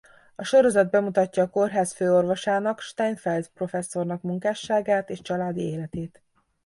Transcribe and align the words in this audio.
A 0.35 0.43
sorozat 0.43 0.89
bemutatja 0.89 1.43
a 1.43 1.49
kórház 1.49 1.93
főorvosának 1.93 2.79
Steinfeld 2.79 3.47
professzornak 3.47 4.21
munkásságát 4.21 5.09
és 5.09 5.21
családi 5.21 5.61
életét. 5.61 6.23